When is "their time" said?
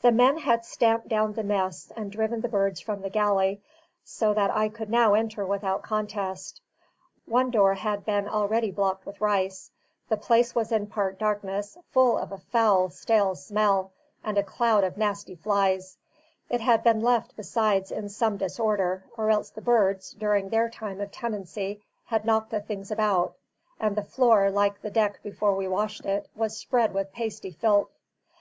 20.48-21.00